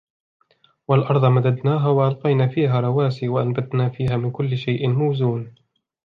[0.87, 5.53] والأرض مددناها وألقينا فيها رواسي وأنبتنا فيها من كل شيء موزون